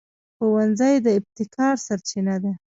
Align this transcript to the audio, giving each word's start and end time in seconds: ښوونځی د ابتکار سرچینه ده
ښوونځی 0.37 0.95
د 1.05 1.07
ابتکار 1.17 1.75
سرچینه 1.85 2.35
ده 2.43 2.51